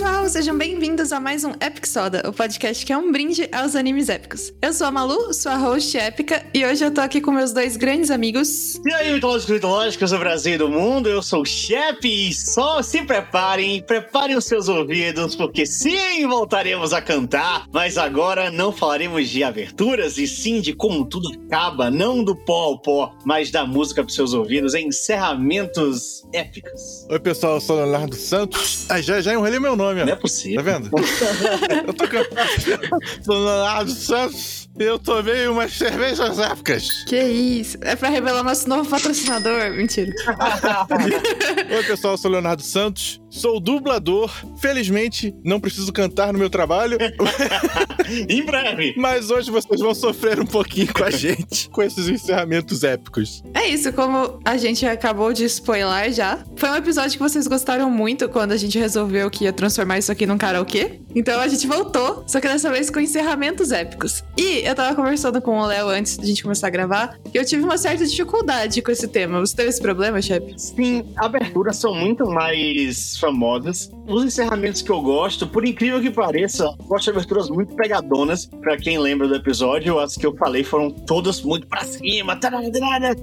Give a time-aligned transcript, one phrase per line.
[0.00, 3.76] pessoal, sejam bem-vindos a mais um Epic Soda, o podcast que é um brinde aos
[3.76, 4.50] animes épicos.
[4.62, 7.76] Eu sou a Malu, sua host épica, e hoje eu tô aqui com meus dois
[7.76, 8.76] grandes amigos.
[8.76, 12.32] E aí, mitológicos e mitológicas do Brasil e do mundo, eu sou o Shep e
[12.32, 18.72] só se preparem, preparem os seus ouvidos, porque sim, voltaremos a cantar, mas agora não
[18.72, 23.50] falaremos de aberturas e sim de como tudo acaba, não do pó ao pó, mas
[23.50, 27.06] da música pros seus ouvidos, em encerramentos épicos.
[27.10, 28.86] Oi, pessoal, eu sou o Leonardo Santos.
[28.88, 30.04] Ah, já, já enrolei meu nome, ó.
[30.04, 30.62] Não é possível.
[30.64, 30.90] Tá vendo?
[31.86, 33.04] eu tô cantando.
[33.22, 34.68] Sou o Leonardo Santos.
[34.78, 36.88] Eu tomei umas cervejas épicas.
[37.06, 37.76] Que isso?
[37.82, 39.72] É pra revelar nosso novo patrocinador?
[39.72, 40.12] Mentira.
[41.76, 43.19] Oi, pessoal, eu sou o Leonardo Santos.
[43.30, 44.30] Sou dublador.
[44.58, 46.98] Felizmente, não preciso cantar no meu trabalho.
[48.28, 48.94] em breve.
[48.96, 53.42] Mas hoje vocês vão sofrer um pouquinho com a gente, com esses encerramentos épicos.
[53.54, 56.44] É isso, como a gente acabou de spoiler já.
[56.56, 60.10] Foi um episódio que vocês gostaram muito quando a gente resolveu que ia transformar isso
[60.10, 61.00] aqui num karaokê.
[61.14, 64.24] Então a gente voltou, só que dessa vez com encerramentos épicos.
[64.36, 67.44] E eu tava conversando com o Léo antes da gente começar a gravar, e eu
[67.44, 69.38] tive uma certa dificuldade com esse tema.
[69.40, 70.54] Você teve esse problema, chefe?
[70.56, 73.90] Sim, aberturas são muito mais famosas.
[74.08, 78.46] Os encerramentos que eu gosto, por incrível que pareça, gosto de aberturas muito pegadonas.
[78.46, 82.38] Pra quem lembra do episódio, as que eu falei foram todas muito pra cima.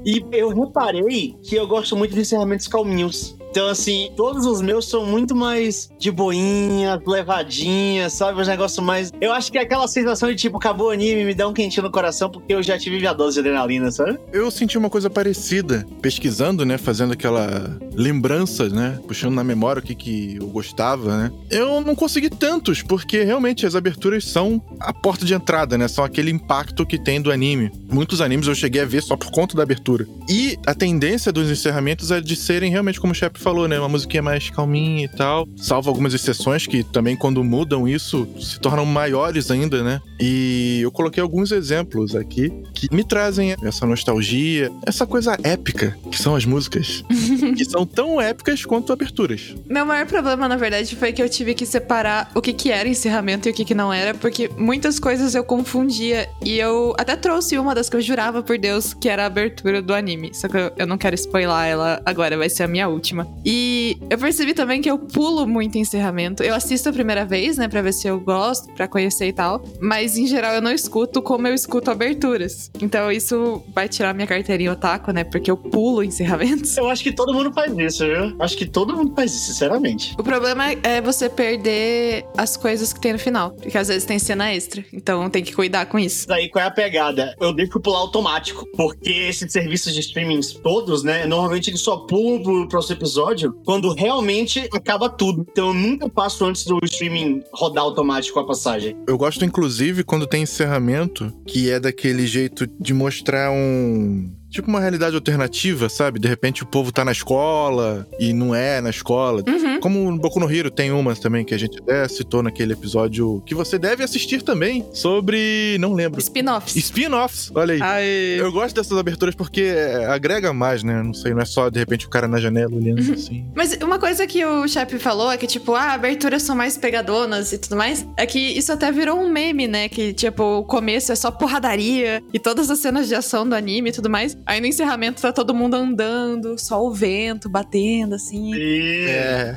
[0.05, 3.35] E eu reparei que eu gosto muito de encerramentos calminhos.
[3.57, 8.39] Então, assim, todos os meus são muito mais de boinha, levadinha, sabe?
[8.39, 9.11] Os negócios mais.
[9.19, 11.81] Eu acho que é aquela sensação de tipo, acabou o anime, me dá um quentinho
[11.81, 14.19] no coração, porque eu já tive a dose de adrenalina, sabe?
[14.31, 16.77] Eu senti uma coisa parecida, pesquisando, né?
[16.77, 18.99] Fazendo aquela lembrança, né?
[19.07, 21.31] Puxando na memória o que, que eu gostava, né?
[21.49, 25.87] Eu não consegui tantos, porque realmente as aberturas são a porta de entrada, né?
[25.87, 27.71] São aquele impacto que tem do anime.
[27.91, 30.07] Muitos animes eu cheguei a ver só por conta da abertura.
[30.29, 33.79] E a tendência dos encerramentos é de serem realmente, como o Shep falou, né?
[33.79, 35.47] Uma musiquinha mais calminha e tal.
[35.55, 40.01] Salvo algumas exceções que também, quando mudam isso, se tornam maiores ainda, né?
[40.19, 46.21] E eu coloquei alguns exemplos aqui que me trazem essa nostalgia, essa coisa épica que
[46.21, 47.05] são as músicas.
[47.55, 49.55] que são tão épicas quanto aberturas.
[49.65, 52.89] Meu maior problema, na verdade, foi que eu tive que separar o que, que era
[52.89, 56.27] encerramento e o que, que não era, porque muitas coisas eu confundia.
[56.43, 59.81] E eu até trouxe uma das que eu jurava por Deus que era a abertura
[59.81, 60.31] do anime.
[60.33, 63.25] Só que eu, não quero spoiler ela agora, vai ser a minha última.
[63.45, 66.43] E eu percebi também que eu pulo muito encerramento.
[66.43, 69.63] Eu assisto a primeira vez, né, pra ver se eu gosto, pra conhecer e tal.
[69.79, 72.71] Mas em geral eu não escuto como eu escuto aberturas.
[72.81, 76.75] Então isso vai tirar minha carteirinha otaku, né, porque eu pulo encerramentos.
[76.77, 78.35] Eu acho que todo mundo faz isso, viu?
[78.39, 80.15] Acho que todo mundo faz isso, sinceramente.
[80.17, 83.51] O problema é você perder as coisas que tem no final.
[83.51, 84.83] Porque às vezes tem cena extra.
[84.93, 86.27] Então tem que cuidar com isso.
[86.27, 87.35] Daí qual é a pegada?
[87.39, 88.65] Eu deixo pular automático.
[88.75, 91.25] Porque esses serviços de streaming todos, né?
[91.25, 93.16] Normalmente eles só pulam pro próximo episódio
[93.65, 95.45] quando realmente acaba tudo.
[95.49, 98.95] Então eu nunca passo antes do streaming rodar automático a passagem.
[99.07, 104.31] Eu gosto, inclusive, quando tem encerramento, que é daquele jeito de mostrar um.
[104.57, 106.19] Tipo uma realidade alternativa, sabe?
[106.19, 109.43] De repente o povo tá na escola e não é na escola.
[109.47, 109.79] Uhum.
[109.79, 113.39] Como no Boku no Hero tem uma também que a gente até citou naquele episódio
[113.45, 115.77] que você deve assistir também, sobre.
[115.79, 116.19] não lembro.
[116.19, 116.75] Spin-offs.
[116.75, 117.81] Spin-offs, olha aí.
[117.83, 118.41] Aê.
[118.41, 121.03] Eu gosto dessas aberturas porque é, agrega mais, né?
[121.03, 123.13] Não sei, não é só de repente o cara na janela olhando Uhum.
[123.13, 123.45] assim.
[123.55, 127.53] Mas uma coisa que o Shep falou é que, tipo, ah, aberturas são mais pegadonas
[127.53, 128.07] e tudo mais.
[128.17, 129.87] É que isso até virou um meme, né?
[129.87, 133.89] Que, tipo, o começo é só porradaria e todas as cenas de ação do anime
[133.89, 134.35] e tudo mais.
[134.47, 138.53] Aí no encerramento tá todo mundo andando, só o vento batendo, assim.
[138.55, 139.55] É.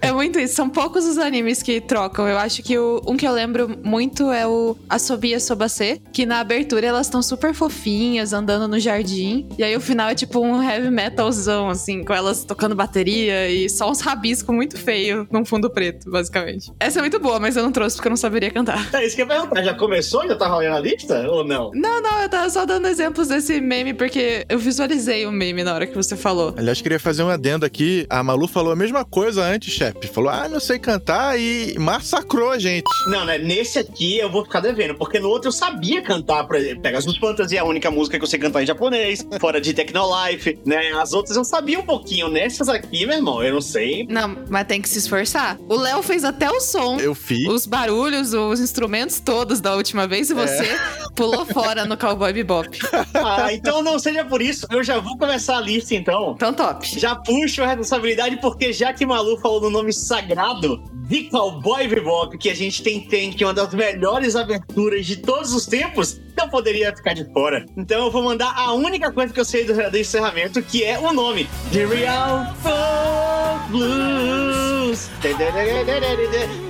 [0.00, 0.54] É muito isso.
[0.54, 2.26] São poucos os animes que trocam.
[2.26, 6.40] Eu acho que o, um que eu lembro muito é o Asobia Sobase, que na
[6.40, 9.46] abertura elas estão super fofinhas, andando no jardim.
[9.58, 13.68] E aí o final é tipo um heavy metalzão, assim, com elas tocando bateria e
[13.68, 16.72] só uns rabiscos muito feio num fundo preto, basicamente.
[16.80, 18.88] Essa é muito boa, mas eu não trouxe porque eu não saberia cantar.
[18.94, 19.62] É isso que eu ia perguntar.
[19.62, 20.26] Já começou?
[20.26, 21.28] Já tá rolando a lista?
[21.28, 21.70] Ou não?
[21.74, 25.72] Não, não, eu tava só dando exemplos desse meme porque eu visualizei o meme na
[25.72, 26.52] hora que você falou.
[26.58, 28.06] Aliás, queria fazer um adendo aqui.
[28.10, 30.06] A Malu falou a mesma coisa antes, chefe.
[30.08, 32.84] Falou, ah, não sei cantar e massacrou a gente.
[33.06, 33.38] Não, né?
[33.38, 37.16] Nesse aqui eu vou ficar devendo, porque no outro eu sabia cantar, por exemplo, Pegasus
[37.16, 40.92] Fantasy é a única música que eu sei cantar em japonês, fora de Technolife, né?
[41.00, 42.28] As outras eu sabia um pouquinho.
[42.28, 44.06] Nessas aqui, meu irmão, eu não sei.
[44.06, 45.58] Não, mas tem que se esforçar.
[45.66, 47.00] O Léo fez até o som.
[47.00, 47.48] Eu fiz.
[47.48, 50.68] os barulhos, os instrumentos todos da última vez e você
[51.14, 52.78] pulou fora no Cowboy Bebop.
[53.14, 56.32] Ah, então não seja por isso, eu já vou começar a lista então.
[56.36, 56.86] Então, top.
[56.98, 62.36] Já puxo a responsabilidade, porque já que Malu falou no nome sagrado de Cowboy Bebop,
[62.36, 66.20] que a gente tem, tem que é uma das melhores aberturas de todos os tempos,
[66.36, 67.64] não poderia ficar de fora.
[67.76, 70.98] Então eu vou mandar a única coisa que eu sei do, do encerramento, que é
[70.98, 71.48] o nome.
[71.72, 75.10] The Real Folk Blues.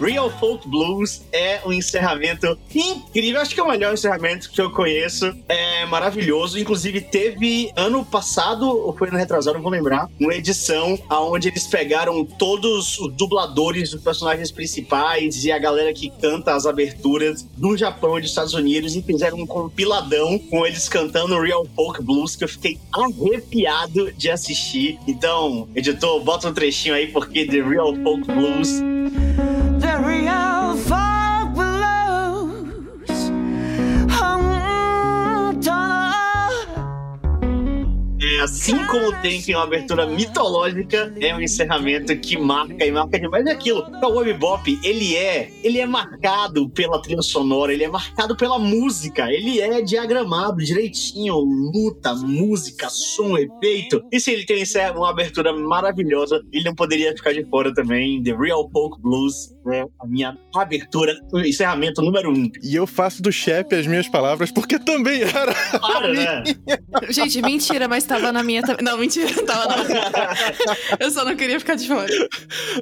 [0.00, 3.40] Real Folk Blues é um encerramento incrível.
[3.40, 5.34] Acho que é o melhor encerramento que eu conheço.
[5.48, 6.58] É maravilhoso.
[6.58, 11.66] Inclusive, teve ano passado, ou foi no retrasado, não vou lembrar, uma edição onde eles
[11.66, 17.76] pegaram todos os dubladores dos personagens principais e a galera que canta as aberturas do
[17.76, 22.34] Japão e dos Estados Unidos e fizeram um compiladão com eles cantando Real Folk Blues
[22.34, 24.98] que eu fiquei arrepiado de assistir.
[25.06, 28.82] Então, editor, bota um trechinho aí porque The Real Folk Blues.
[29.80, 31.74] The Real Folk Blues.
[38.20, 43.18] É, assim como tem que uma abertura mitológica, é um encerramento que marca e marca
[43.18, 43.44] demais.
[43.46, 43.84] É aquilo.
[44.02, 48.58] O Web Bop, ele é, ele é marcado pela trilha sonora, ele é marcado pela
[48.58, 54.04] música, ele é diagramado direitinho, luta, música, som, efeito.
[54.12, 54.62] E se ele tem
[54.94, 58.22] uma abertura maravilhosa, ele não poderia ficar de fora também.
[58.22, 62.50] The Real Folk Blues é a minha abertura, o encerramento número um.
[62.62, 65.54] E eu faço do Shep as minhas palavras porque também era.
[65.80, 66.44] Para, né?
[67.08, 68.83] Gente, mentira, mas tava na minha também.
[68.84, 69.76] Não, mentira, tava na.
[71.00, 72.06] Eu só não queria ficar de fora.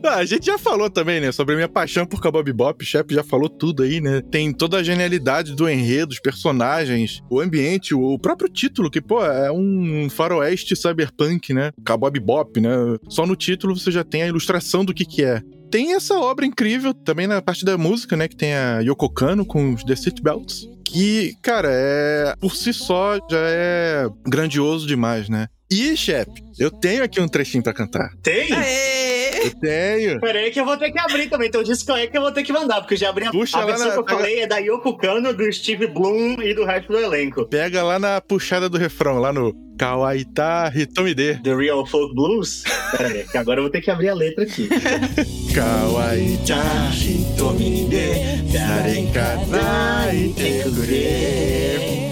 [0.03, 1.31] Ah, a gente já falou também, né?
[1.31, 2.83] Sobre a minha paixão por Cowboy Bebop.
[2.83, 4.21] O Shep já falou tudo aí, né?
[4.21, 9.25] Tem toda a genialidade do enredo, dos personagens, o ambiente, o próprio título, que, pô,
[9.25, 11.71] é um faroeste cyberpunk, né?
[11.87, 12.71] Cowboy Bebop, né?
[13.09, 15.41] Só no título você já tem a ilustração do que que é
[15.71, 18.29] tem essa obra incrível também na parte da música, né?
[18.29, 20.69] Que tem a Yoko Kano com os The Seatbelts.
[20.93, 22.35] Que, cara, é.
[22.39, 25.49] Por si só já é grandioso demais, né?
[25.71, 28.11] E, chefe, eu tenho aqui um trechinho para cantar.
[28.23, 28.53] Tem?
[28.53, 29.22] Aê!
[29.45, 30.21] Eu tenho.
[30.21, 31.49] Peraí que eu vou ter que abrir também.
[31.49, 33.31] Então o disco é que eu vou ter que mandar, porque eu já abri a,
[33.31, 36.55] Puxa a versão na- que eu falei é da Yoko Kano, do Steve Bloom e
[36.55, 37.45] do resto do elenco.
[37.47, 41.41] Pega lá na puxada do refrão, lá no Kawaita Hitomide.
[41.43, 42.63] The Real Folk Blues?
[42.97, 44.69] Peraí, que agora eu vou ter que abrir a letra aqui.
[45.55, 46.63] Kawaita
[46.95, 52.12] Hitomide Darenka naite kure.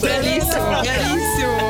[0.00, 1.69] Belíssimo, belíssimo.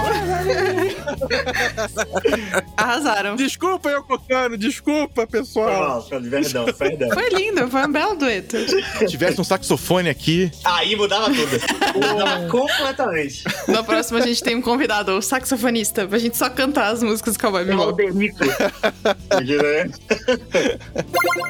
[2.77, 3.37] Arrasaram.
[3.37, 5.97] Desculpa, Yoko Kano, desculpa, pessoal.
[5.97, 7.11] Nossa, perdão, perdão.
[7.11, 8.57] Foi lindo, foi um belo dueto.
[8.99, 11.61] Se tivesse um saxofone aqui, Aí mudava tudo.
[11.95, 13.45] Mudava completamente.
[13.69, 17.35] Na próxima a gente tem um convidado, o saxofonista, pra gente só cantar as músicas
[17.35, 18.33] do Cowboy É o Bebop.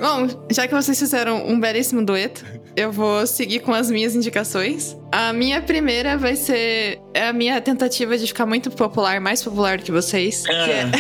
[0.01, 2.45] Bom, já que vocês fizeram um belíssimo dueto,
[2.77, 4.97] eu vou seguir com as minhas indicações.
[5.13, 9.79] A minha primeira vai ser é a minha tentativa de ficar muito popular, mais popular
[9.79, 10.91] do que vocês, que é,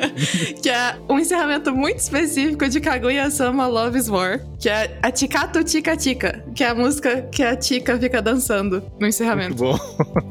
[0.62, 5.62] que é um encerramento muito específico de Kaguya-sama Love is War, que é a Tikatu
[5.62, 9.56] Tika Tika, que é a música que a Tika fica dançando no muito encerramento.
[9.56, 9.78] bom.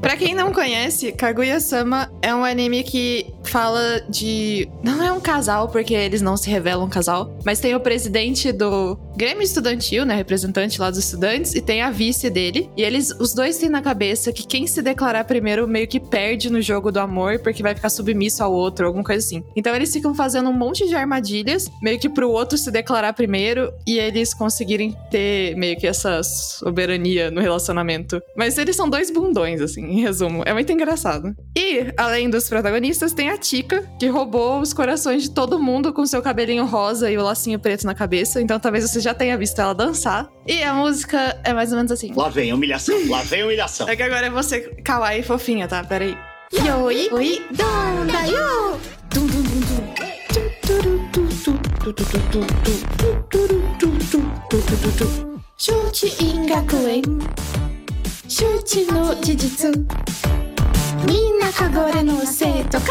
[0.01, 4.67] Pra quem não conhece, Kaguya-sama é um anime que fala de.
[4.83, 8.51] Não é um casal, porque eles não se revelam um casal, mas tem o presidente
[8.51, 10.15] do Grêmio Estudantil, né?
[10.15, 12.69] Representante lá dos estudantes, e tem a vice dele.
[12.77, 16.51] E eles, os dois têm na cabeça que quem se declarar primeiro meio que perde
[16.51, 19.43] no jogo do amor, porque vai ficar submisso ao outro, alguma coisa assim.
[19.55, 23.71] Então eles ficam fazendo um monte de armadilhas, meio que pro outro se declarar primeiro
[23.87, 28.21] e eles conseguirem ter meio que essa soberania no relacionamento.
[28.35, 30.43] Mas eles são dois bundões, assim, em resumo.
[30.45, 31.35] É muito engraçado.
[31.57, 36.05] E, além dos protagonistas, tem a Tika, que roubou os corações de todo mundo com
[36.05, 38.41] seu cabelinho rosa e o lacinho preto na cabeça.
[38.41, 40.29] Então talvez você já tenha visto ela dançar.
[40.45, 42.11] E a música é mais ou menos assim.
[42.15, 42.97] Lá vem a humilhação.
[43.07, 43.87] Lá vem humilhação.
[43.87, 45.83] É que agora é você kawaii e fofinha, tá?
[45.83, 46.17] Peraí.
[46.53, 48.77] Yoi, oi, donda, yo!
[49.13, 49.87] Dum, dum, dum, dum.
[51.83, 52.47] Tu, tu, tu, tu,
[61.05, 62.87] みんなかごれの生徒会。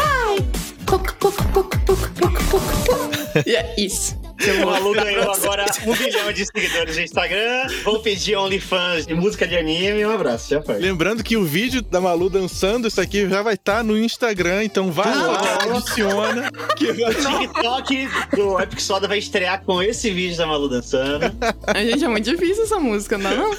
[0.85, 3.43] ポクポクポクポクポクポクポク。
[3.49, 4.26] いやいいっす。
[4.61, 7.67] O Malu ganhou agora um bilhão de seguidores no Instagram.
[7.83, 10.05] Vou pedir OnlyFans de música de anime.
[10.05, 10.77] Um abraço, já foi.
[10.77, 14.91] Lembrando que o vídeo da Malu dançando isso aqui já vai estar no Instagram, então
[14.91, 16.51] vai lá, adiciona.
[16.75, 16.91] Que.
[16.91, 21.25] O TikTok do Epic Soda vai estrear com esse vídeo da Malu dançando.
[21.65, 23.51] A gente é muito difícil essa música, não é não?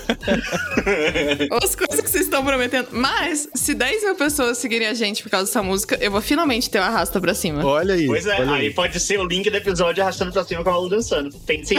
[1.63, 2.89] As coisas que vocês estão prometendo.
[2.93, 6.71] Mas, se 10 mil pessoas seguirem a gente por causa dessa música, eu vou finalmente
[6.71, 7.65] ter o arrasta pra cima.
[7.65, 8.07] Olha aí.
[8.07, 10.73] Pois é, olha aí pode ser o link do episódio arrastando pra cima com a
[10.73, 11.31] Malu dançando.
[11.47, 11.77] Tem sim.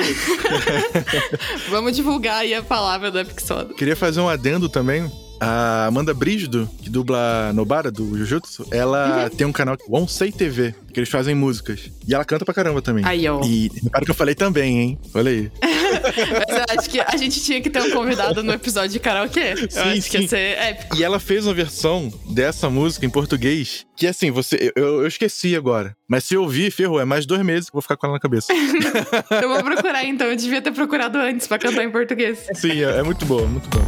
[1.70, 3.74] Vamos divulgar aí a palavra do Epic Soda.
[3.74, 5.10] Queria fazer um adendo também.
[5.40, 9.30] A Amanda Brígido, que dubla Nobara do Jujutsu, ela Uhum.
[9.38, 11.90] tem um canal Onsei TV, que eles fazem músicas.
[12.08, 13.06] E ela canta pra caramba também.
[13.06, 13.42] Aí, ó.
[13.44, 15.00] E repara que eu falei também, hein?
[15.14, 15.52] Olha aí.
[15.62, 19.54] Mas eu acho que a gente tinha que ter um convidado no episódio de karaokê.
[19.54, 20.22] Eu Sim, acho que sim.
[20.24, 20.98] ia ser épico.
[20.98, 24.72] E ela fez uma versão dessa música em português, que assim, você.
[24.76, 25.96] Eu, eu esqueci agora.
[26.08, 28.14] Mas se eu ouvir, ferrou, é mais dois meses que eu vou ficar com ela
[28.16, 28.52] na cabeça.
[29.42, 30.28] Eu vou procurar então.
[30.28, 32.48] Eu devia ter procurado antes pra cantar em português.
[32.56, 33.86] Sim, é, é muito boa, muito boa.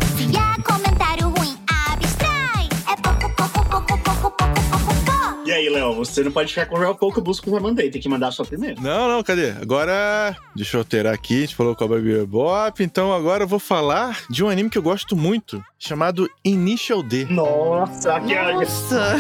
[5.52, 7.92] E aí, Léo, você não pode ficar com o Real Pouco Busco que eu mandei,
[7.92, 8.82] tem que mandar a sua primeiro.
[8.82, 9.50] Não, não, cadê?
[9.62, 10.34] Agora.
[10.56, 11.40] Deixa eu alterar aqui.
[11.40, 12.82] A gente falou com a Baby Bebop.
[12.82, 17.26] Então agora eu vou falar de um anime que eu gosto muito, chamado Initial D.
[17.26, 18.54] Nossa, é.
[18.54, 19.18] Nossa!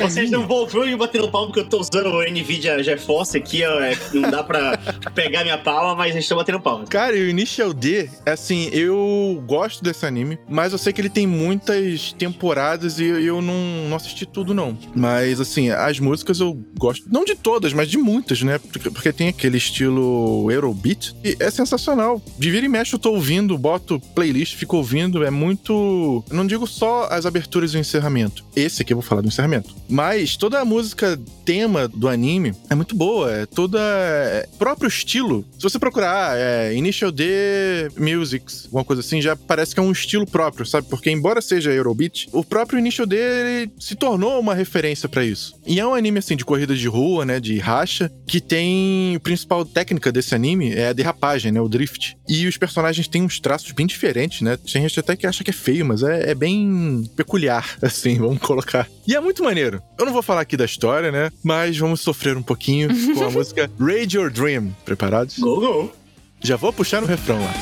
[0.00, 3.64] Vocês não vão me bater no palmo porque eu tô usando o Nvidia GeForce aqui,
[3.64, 4.76] ó, é, não dá pra
[5.14, 6.84] pegar minha palma, mas eles estão batendo palma.
[6.86, 11.08] Cara, e o Initial D, assim, eu gosto desse anime, mas eu sei que ele
[11.08, 14.76] tem muitas temporadas e eu não, não assisti tudo, não.
[14.96, 18.58] Mas, assim, as músicas eu gosto, não de todas, mas de muitas, né?
[18.58, 22.20] Porque, porque tem aquele estilo Eurobeat e é sensacional.
[22.36, 25.83] De vira e mexe eu tô ouvindo, boto playlist, fico ouvindo, é muito...
[26.30, 28.44] Não digo só as aberturas e o encerramento.
[28.54, 29.74] Esse aqui eu vou falar do encerramento.
[29.88, 33.78] Mas toda a música tema do anime é muito boa, é toda...
[33.80, 35.44] É próprio estilo.
[35.58, 37.24] Se você procurar é, Initial D
[37.98, 40.86] Musics, alguma coisa assim, já parece que é um estilo próprio, sabe?
[40.88, 43.16] Porque embora seja Eurobeat, o próprio Initial D
[43.78, 45.54] se tornou uma referência pra isso.
[45.66, 49.20] E é um anime assim de corrida de rua, né, de racha, que tem a
[49.20, 52.16] principal técnica desse anime é a derrapagem, né, o drift.
[52.28, 54.56] E os personagens têm uns traços bem diferentes, né?
[54.56, 58.38] Tem gente até que acha que é feio, mas é, é bem peculiar, assim, vamos
[58.38, 58.88] colocar.
[59.06, 59.82] E é muito maneiro.
[59.98, 61.30] Eu não vou falar aqui da história, né?
[61.42, 64.74] Mas vamos sofrer um pouquinho com a música Rage Your Dream.
[64.84, 65.38] Preparados?
[65.38, 65.92] Go, go.
[66.42, 67.54] Já vou puxar no refrão lá.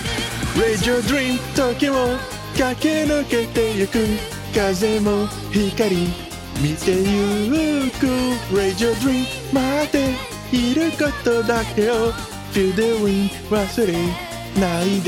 [0.56, 2.18] Rage your dream, Tokimo,
[2.58, 4.18] kakenokete yuku,
[4.52, 6.12] kaze mo hikari,
[6.60, 8.36] mite yuku.
[8.54, 10.14] Rage your dream, mate,
[10.52, 12.12] iru koto dake o,
[12.52, 14.12] feel the wind, wasurei,
[14.56, 15.00] nai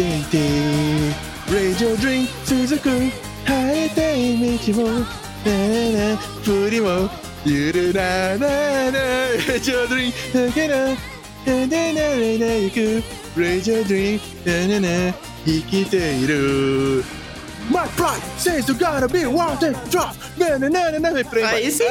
[1.48, 1.54] de ite.
[1.54, 3.10] Rage your dream, suzuku,
[3.46, 5.06] haete michi mo,
[5.44, 7.10] na na na, furi mo,
[7.44, 9.28] yuru na na na.
[9.48, 10.96] Rage your dream, takena,
[11.46, 13.02] na na na na na yuku.
[13.36, 15.12] Rage your dream, na na na,
[15.46, 17.04] ikiteiru.
[17.70, 21.22] My pride says you gotta be wanted, drop, na na na na na.
[21.48, 21.84] Aí sim.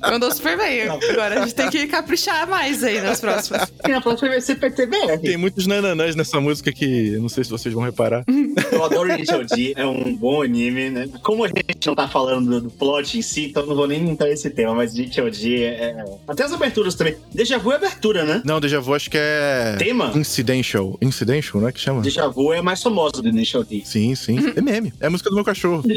[0.00, 0.82] Mandou super bem.
[0.82, 3.72] Agora a gente tem que caprichar mais aí nas próximas.
[3.82, 5.18] A próxima vai ser PTBR.
[5.20, 8.24] Tem muitos nananãs nessa música que eu não sei se vocês vão reparar.
[8.70, 11.08] Eu adoro Initial D, é um bom anime, né?
[11.22, 14.28] Como a gente não tá falando do, plot em si, então não vou nem entrar
[14.28, 16.04] nesse tema, mas Initial D é, é...
[16.26, 17.16] Até as aberturas também.
[17.32, 18.42] Deja Vu é abertura, né?
[18.44, 19.76] Não, Deja Vu acho que é.
[19.78, 20.12] Tema?
[20.14, 20.98] Incidental.
[21.00, 22.02] Incidental, não é que chama?
[22.02, 23.82] Deja Vu é mais famosa do Initial D.
[23.84, 24.38] Sim, sim.
[24.56, 24.92] É meme.
[25.00, 25.82] É a música do meu cachorro.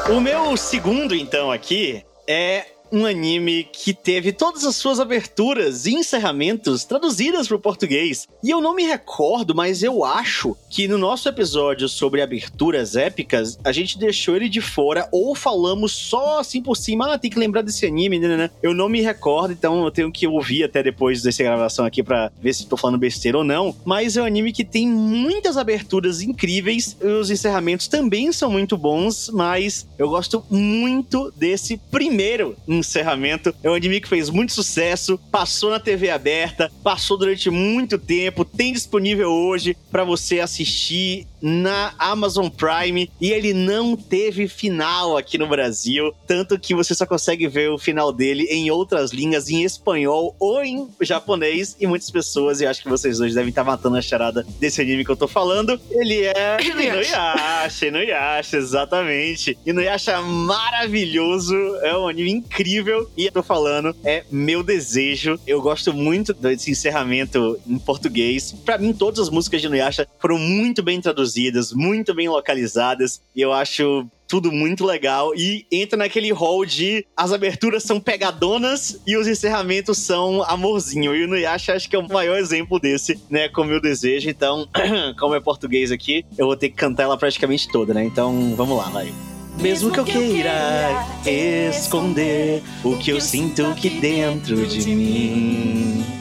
[0.08, 5.94] O meu segundo, então, aqui é um anime que teve todas as suas aberturas e
[5.94, 8.28] encerramentos traduzidas para o português.
[8.44, 13.58] E eu não me recordo, mas eu acho que no nosso episódio sobre aberturas épicas,
[13.64, 17.40] a gente deixou ele de fora ou falamos só assim por cima, ah, tem que
[17.40, 18.50] lembrar desse anime, né, né, né.
[18.62, 22.32] Eu não me recordo, então eu tenho que ouvir até depois dessa gravação aqui para
[22.42, 23.76] ver se tô falando besteira ou não.
[23.86, 28.78] Mas é um anime que tem muitas aberturas incríveis, e os encerramentos também são muito
[28.78, 33.54] bons, mas eu gosto muito desse primeiro encerramento.
[33.64, 38.46] É um anime que fez muito sucesso, passou na TV aberta, passou durante muito tempo,
[38.46, 45.38] tem disponível hoje para você assistir na Amazon Prime e ele não teve final aqui
[45.38, 49.64] no Brasil, tanto que você só consegue ver o final dele em outras línguas, em
[49.64, 53.96] espanhol ou em japonês, e muitas pessoas, e acho que vocês dois devem estar matando
[53.96, 59.56] a charada desse anime que eu tô falando, ele é Inuyasha, Inuyasha, exatamente.
[59.66, 65.40] Inuyasha maravilhoso, é um anime incrível, e eu tô falando, é meu desejo.
[65.46, 68.52] Eu gosto muito desse encerramento em português.
[68.66, 71.35] Pra mim, todas as músicas de Inuyasha foram muito bem traduzidas,
[71.74, 77.32] muito bem localizadas, e eu acho tudo muito legal e entra naquele hall de as
[77.32, 81.16] aberturas são pegadonas e os encerramentos são amorzinho.
[81.16, 84.30] E o Nuyasha acho que é o maior exemplo desse, né, como eu desejo.
[84.30, 84.68] Então,
[85.20, 88.04] como é português aqui, eu vou ter que cantar ela praticamente toda, né?
[88.04, 89.14] Então, vamos lá, vai.
[89.60, 96.15] Mesmo que eu queira esconder o que eu sinto aqui dentro de mim.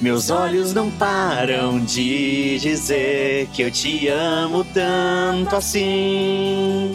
[0.00, 6.94] Meus olhos não param de dizer que eu te amo tanto assim.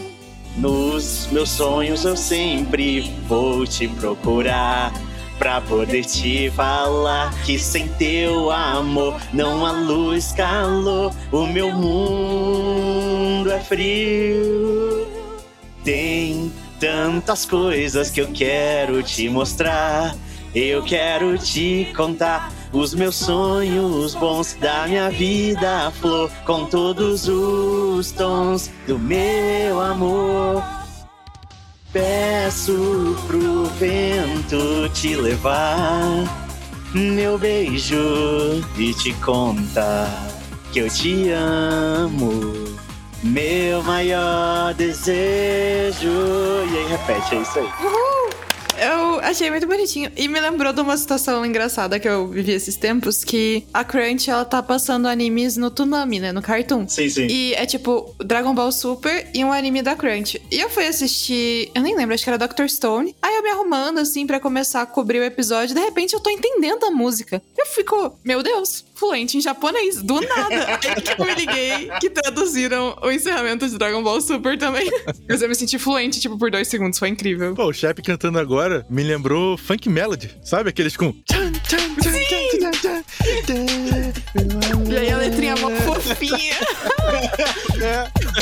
[0.56, 4.94] Nos meus sonhos eu sempre vou te procurar.
[5.40, 11.12] pra poder te falar que sem teu amor não há luz, calor.
[11.32, 15.08] O meu mundo é frio.
[15.84, 20.16] Tem tantas coisas que eu quero te mostrar.
[20.54, 28.12] Eu quero te contar os meus sonhos bons da minha vida, flor, com todos os
[28.12, 30.64] tons do meu amor.
[31.92, 36.24] Peço pro vento te levar,
[36.94, 40.28] meu beijo e te contar
[40.72, 42.80] que eu te amo.
[43.24, 46.10] Meu maior desejo.
[46.10, 48.31] E aí, repete, é isso aí.
[48.82, 50.12] Eu achei muito bonitinho.
[50.18, 54.28] E me lembrou de uma situação engraçada que eu vivi esses tempos, que a Crunch,
[54.28, 56.32] ela tá passando animes no Toonami, né?
[56.32, 56.90] No Cartoon.
[56.90, 57.28] Sim, sim.
[57.28, 60.42] E é tipo Dragon Ball Super e um anime da Crunch.
[60.50, 62.68] E eu fui assistir, eu nem lembro, acho que era Dr.
[62.68, 63.16] Stone.
[63.22, 66.32] Aí eu me arrumando, assim, pra começar a cobrir o episódio, de repente eu tô
[66.32, 67.40] entendendo a música.
[67.56, 70.80] Eu fico, meu Deus, fluente em japonês, do nada.
[70.96, 74.88] Aí que eu me liguei que traduziram o encerramento de Dragon Ball Super também.
[75.28, 77.56] Mas eu me senti fluente, tipo, por dois segundos, foi incrível.
[77.56, 80.70] Pô, o Shep cantando agora me lembrou Funk Melody, sabe?
[80.70, 81.16] Aqueles com.
[84.90, 86.56] E aí a letrinha mó fofinha.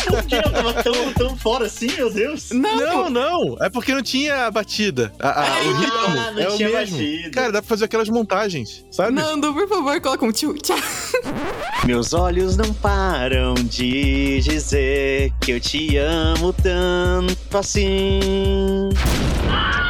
[0.05, 2.51] Por que eu tava tão, tão fora assim, meu Deus?
[2.51, 5.11] Não, Não, não, é porque não tinha a batida.
[5.19, 6.97] A- a- o ritmo Ah, não é o tinha mesmo.
[6.97, 7.29] batida.
[7.31, 9.13] Cara, dá pra fazer aquelas montagens, sabe?
[9.13, 10.47] Nando, por favor, coloca um tchá.
[11.85, 18.89] Meus olhos não param de dizer que eu te amo tanto assim.
[19.49, 19.88] ah,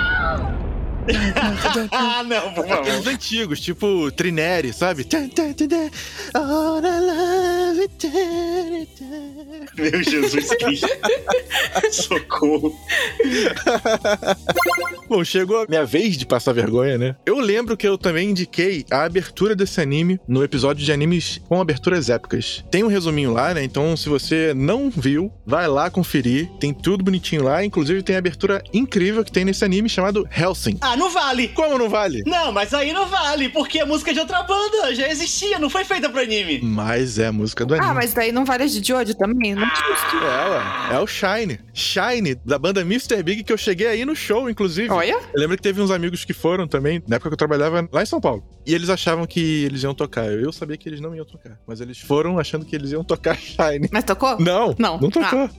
[2.24, 2.84] não, por favor.
[2.88, 5.04] Aqueles antigos, tipo Trineri, sabe?
[9.76, 10.88] Meu Jesus Cristo.
[11.92, 12.74] Socorro.
[15.10, 17.16] Bom, chegou a minha vez de passar vergonha, né?
[17.26, 21.60] Eu lembro que eu também indiquei a abertura desse anime no episódio de animes com
[21.60, 22.64] aberturas épicas.
[22.70, 23.64] Tem um resuminho lá, né?
[23.64, 26.48] Então, se você não viu, vai lá conferir.
[26.60, 27.66] Tem tudo bonitinho lá.
[27.66, 30.78] Inclusive, tem a abertura incrível que tem nesse anime chamado Helsing.
[30.80, 31.48] Ah, não vale.
[31.50, 32.22] Como não vale?
[32.28, 35.72] Não, mas aí não vale, porque a música é de outra banda já existia, não
[35.72, 36.62] foi feita pro anime.
[36.62, 37.90] Mas é a música do anime.
[37.90, 39.56] Ah, mas daí não vale as de Jojo também?
[39.56, 40.96] Não É, ué.
[40.96, 41.60] É o Shine.
[41.74, 43.24] Shine, da banda Mr.
[43.24, 44.99] Big, que eu cheguei aí no show, inclusive.
[45.00, 45.20] Olha.
[45.34, 48.04] Eu lembro que teve uns amigos que foram também, na época que eu trabalhava lá
[48.04, 48.44] em São Paulo.
[48.66, 50.26] E eles achavam que eles iam tocar.
[50.26, 51.58] Eu sabia que eles não iam tocar.
[51.66, 53.88] Mas eles foram achando que eles iam tocar Shine.
[53.92, 54.40] Mas tocou?
[54.40, 54.96] Não, Não.
[54.96, 55.00] Ah.
[55.02, 55.50] não tocou.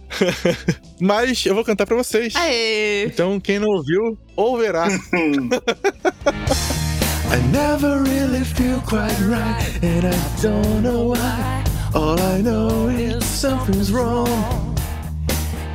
[1.01, 2.35] mas eu vou cantar pra vocês.
[2.37, 3.07] Aê!
[3.07, 4.89] Então, quem não ouviu, ouvirá.
[7.33, 11.63] I never really feel quite right, and I don't know why.
[11.95, 14.27] All I know is something's wrong.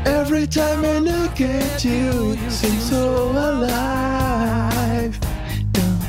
[0.06, 5.20] Every time I look at you, it seems so alive.
[5.72, 6.00] Dun,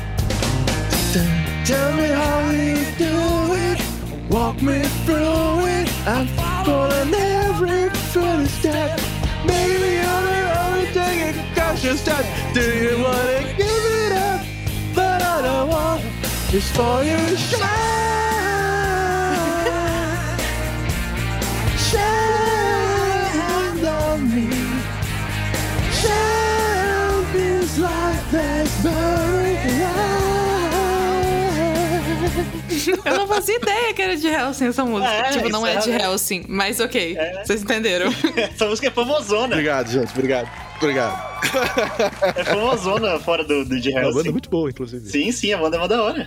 [1.13, 1.65] dun.
[1.65, 3.81] Tell me how you do it,
[4.29, 5.89] walk me through it.
[6.07, 8.99] I'm following every footstep.
[9.45, 12.23] Maybe you're the only thing can cautious step.
[12.53, 14.45] Do you wanna give it up?
[14.93, 16.03] But I don't want
[16.49, 17.59] just for you shine.
[17.59, 18.26] Shine
[33.05, 35.11] Eu não fazia ideia que era de Helsing essa música.
[35.11, 37.15] É, tipo, não é isso de é- Helsing, mas ok.
[37.17, 37.43] É.
[37.43, 38.07] Vocês entenderam.
[38.37, 39.55] Essa música é famosona.
[39.55, 40.11] Obrigado, gente.
[40.11, 40.49] Obrigado.
[40.77, 41.37] Obrigado.
[42.35, 44.31] É famosona fora do, do de É uma banda Hellsing.
[44.31, 45.09] muito boa, inclusive.
[45.09, 46.25] Sim, sim, a banda é uma da hora.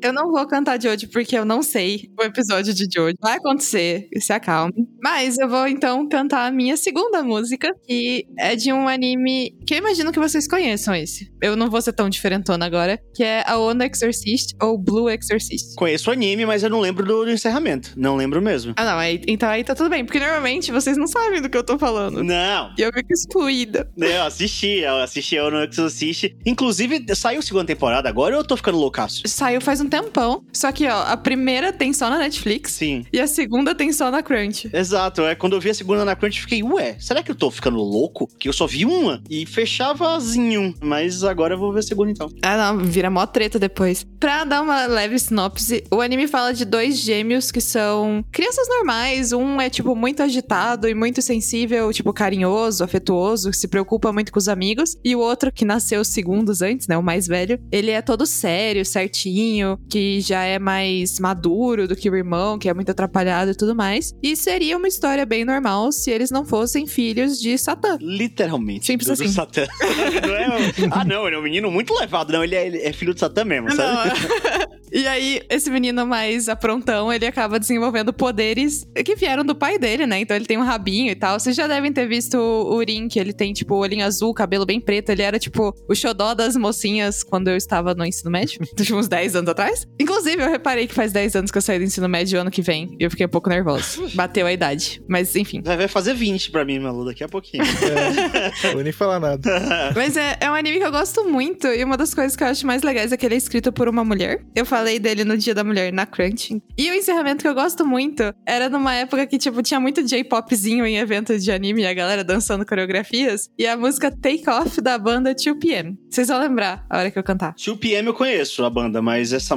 [0.00, 3.16] Eu não vou cantar Jojo porque eu não sei o episódio de Jojo.
[3.20, 4.86] Vai acontecer, se acalme.
[5.02, 9.74] Mas eu vou então cantar a minha segunda música, que é de um anime que
[9.74, 11.32] eu imagino que vocês conheçam esse.
[11.42, 15.74] Eu não vou ser tão diferentona agora, que é a Ono Exorcist ou Blue Exorcist.
[15.76, 17.92] Conheço o anime, mas eu não lembro do, do encerramento.
[17.96, 18.74] Não lembro mesmo.
[18.76, 21.56] Ah, não, aí, então aí tá tudo bem, porque normalmente vocês não sabem do que
[21.56, 22.22] eu tô falando.
[22.22, 22.72] Não.
[22.78, 23.90] E eu fico excluída.
[23.96, 26.36] Eu assisti, eu assisti eu no Exorcist.
[26.46, 29.22] Inclusive, saiu a segunda temporada agora ou eu tô ficando loucaço?
[29.26, 33.04] Saiu faz um tempão, só que, ó, a primeira tem só na Netflix Sim.
[33.12, 34.70] e a segunda tem só na Crunch.
[34.72, 37.34] Exato, é quando eu vi a segunda na Crunch, eu fiquei, ué, será que eu
[37.34, 38.28] tô ficando louco?
[38.38, 40.74] Que eu só vi uma e fechavazinho.
[40.80, 42.30] Mas agora eu vou ver a segunda então.
[42.42, 44.04] Ah, não, vira mó treta depois.
[44.18, 49.32] Pra dar uma leve sinopse, o anime fala de dois gêmeos que são crianças normais.
[49.32, 54.32] Um é, tipo, muito agitado e muito sensível, tipo, carinhoso, afetuoso, que se preocupa muito
[54.32, 54.96] com os amigos.
[55.04, 58.84] E o outro, que nasceu segundos antes, né, o mais velho, ele é todo sério,
[58.84, 63.54] certinho, que já é mais maduro do que o irmão, que é muito atrapalhado e
[63.54, 64.12] tudo mais.
[64.22, 67.98] E seria uma história bem normal se eles não fossem filhos de Satã.
[68.00, 68.86] Literalmente.
[68.86, 69.28] Simples assim.
[69.28, 69.66] Satã.
[70.26, 70.48] Não é
[70.90, 72.32] ah, não, ele é um menino muito levado.
[72.32, 74.10] Não, ele é, ele é filho do Satã mesmo, sabe?
[74.10, 74.66] Não.
[75.00, 80.06] e aí, esse menino mais aprontão, ele acaba desenvolvendo poderes que vieram do pai dele,
[80.06, 80.20] né?
[80.20, 81.38] Então ele tem um rabinho e tal.
[81.38, 84.80] Vocês já devem ter visto o Urim, que ele tem, tipo, olhinho azul, cabelo bem
[84.80, 85.10] preto.
[85.10, 88.60] Ele era, tipo, o xodó das mocinhas quando eu estava no ensino médio.
[88.76, 89.67] tipo, uns 10 anos atrás.
[90.00, 92.62] Inclusive, eu reparei que faz 10 anos que eu saí do ensino médio ano que
[92.62, 92.96] vem.
[92.98, 94.08] E eu fiquei um pouco nervosa.
[94.14, 95.02] Bateu a idade.
[95.08, 95.62] Mas, enfim.
[95.62, 97.64] Vai fazer 20 pra mim, Malu, daqui a pouquinho.
[98.64, 99.50] Não vou nem falar nada.
[99.94, 101.66] Mas é, é um anime que eu gosto muito.
[101.66, 103.88] E uma das coisas que eu acho mais legais é que ele é escrito por
[103.88, 104.44] uma mulher.
[104.54, 106.62] Eu falei dele no Dia da Mulher, na Crunching.
[106.76, 110.86] E o encerramento que eu gosto muito era numa época que, tipo, tinha muito J-popzinho
[110.86, 113.48] em eventos de anime e a galera dançando coreografias.
[113.58, 115.96] E a música Take Off da banda 2PM.
[116.10, 117.54] Vocês vão lembrar a hora que eu cantar.
[117.54, 119.56] 2PM eu conheço a banda, mas essa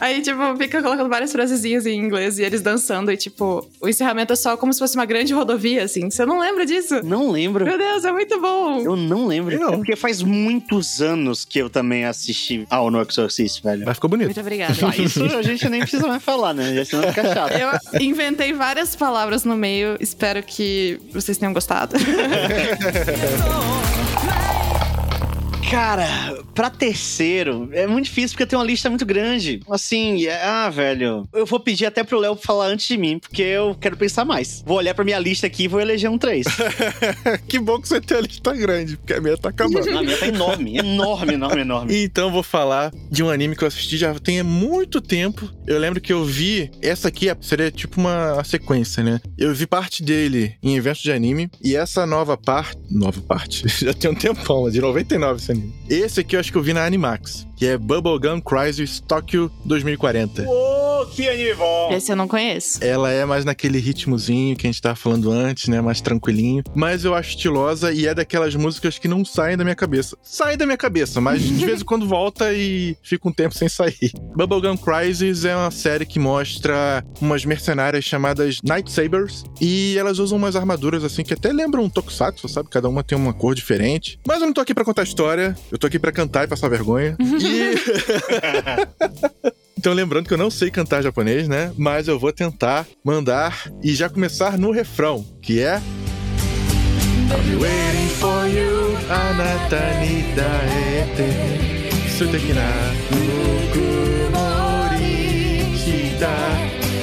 [0.00, 3.10] Aí, tipo, fica colocando várias frasezinhas em inglês e eles dançando.
[3.10, 6.10] E, tipo, o encerramento é só como se fosse uma grande rodovia, assim.
[6.10, 7.02] Você não lembra disso?
[7.02, 7.64] Não lembro.
[7.64, 8.80] Meu Deus, é muito bom.
[8.80, 9.58] Eu não lembro.
[9.58, 9.74] Não.
[9.74, 13.84] É porque faz muitos anos que eu também assisti ao No Exorcist, velho.
[13.84, 14.26] Mas ficou bonito.
[14.26, 14.74] Muito obrigada.
[14.86, 16.74] Ah, isso a gente nem precisa mais falar, né?
[16.74, 17.52] Já senão fica chato.
[17.52, 19.96] Eu inventei várias palavras no meio.
[20.00, 21.96] Espero que vocês tenham gostado.
[25.70, 26.06] Cara,
[26.54, 29.60] pra terceiro, é muito difícil porque tem uma lista muito grande.
[29.68, 31.28] Assim, é- ah, velho.
[31.34, 34.62] Eu vou pedir até pro Léo falar antes de mim, porque eu quero pensar mais.
[34.64, 36.46] Vou olhar pra minha lista aqui e vou eleger um 3.
[37.48, 39.98] que bom que você tem a lista grande, porque a minha tá acabando.
[39.98, 41.96] A minha tá enorme, enorme, enorme, enorme.
[42.04, 45.50] Então vou falar de um anime que eu assisti já tem muito tempo.
[45.66, 46.70] Eu lembro que eu vi.
[46.80, 49.20] Essa aqui seria tipo uma sequência, né?
[49.36, 51.50] Eu vi parte dele em eventos de anime.
[51.62, 52.80] E essa nova parte.
[52.88, 53.66] Nova parte.
[53.84, 55.55] já tem um tempão, de 99 esse
[55.88, 57.46] Esse aqui eu acho que eu vi na Animax.
[57.56, 60.42] Que é Bubblegum Crisis Tokyo 2040.
[60.48, 60.65] Ô,
[61.56, 61.92] bom!
[61.92, 62.78] Esse eu não conheço.
[62.82, 65.80] Ela é mais naquele ritmozinho que a gente tava falando antes, né?
[65.80, 66.62] Mais tranquilinho.
[66.74, 70.16] Mas eu acho estilosa e é daquelas músicas que não saem da minha cabeça.
[70.22, 73.68] Saem da minha cabeça, mas de vez em quando volta e fica um tempo sem
[73.68, 74.12] sair.
[74.36, 79.44] Bubblegum Crisis é uma série que mostra umas mercenárias chamadas Night Sabers.
[79.60, 82.68] E elas usam umas armaduras assim que até lembram um tokusatsu, sabe?
[82.70, 84.18] Cada uma tem uma cor diferente.
[84.26, 85.56] Mas eu não tô aqui pra contar história.
[85.70, 87.16] Eu tô aqui pra cantar e passar vergonha.
[87.46, 87.76] E...
[89.78, 91.70] Então, lembrando que eu não sei cantar japonês, né?
[91.76, 95.80] Mas eu vou tentar mandar e já começar no refrão, que é.
[97.28, 98.96] I'm waiting for you,
[105.76, 106.34] shita,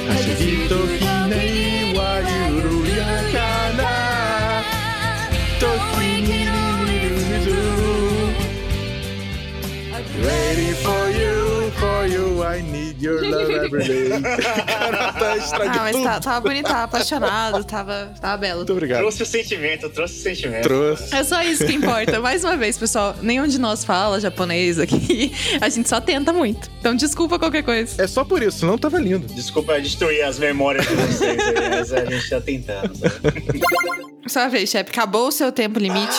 [0.08, 3.92] hashigi toki ni wa yuruyaka na,
[5.60, 6.40] toki ni
[6.84, 7.64] miru
[10.24, 11.03] Waiting for
[12.54, 14.08] I need your love every day.
[14.66, 18.58] Cara, tá estraguei Ah, mas tá- tava bonito, tava apaixonado, tava, tava belo.
[18.58, 19.00] Muito obrigado.
[19.00, 20.62] Trouxe o sentimento, trouxe o sentimento.
[20.62, 21.14] Trouxe.
[21.14, 22.20] É só isso que importa.
[22.20, 25.32] Mais uma vez, pessoal, nenhum de nós fala japonês aqui.
[25.60, 26.70] A gente só tenta muito.
[26.80, 28.02] Então, desculpa qualquer coisa.
[28.02, 29.26] É só por isso, senão tava lindo.
[29.34, 32.94] Desculpa destruir as memórias de vocês, aí, mas a gente tá tentando.
[32.96, 33.60] sabe?
[34.26, 34.88] Só uma vez, chefe.
[34.90, 36.16] Acabou o seu tempo limite.